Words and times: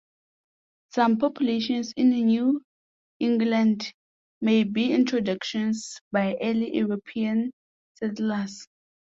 Some 0.93 1.19
populations 1.19 1.93
in 1.95 2.09
New 2.09 2.63
England 3.19 3.93
may 4.41 4.63
be 4.63 4.91
introductions 4.91 5.99
by 6.11 6.35
early 6.41 6.75
European 6.75 7.51
settlers. 7.93 8.67